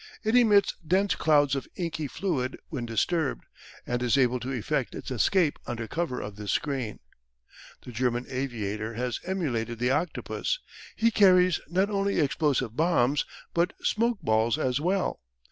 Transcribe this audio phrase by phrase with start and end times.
[0.23, 3.45] It emits dense clouds of inky fluid when disturbed,
[3.85, 7.01] and is able to effect its escape under cover of this screen.
[7.83, 10.57] The German aviator has emulated the octopus.
[10.95, 15.21] He carries not only explosive bombs but smoke balls as well.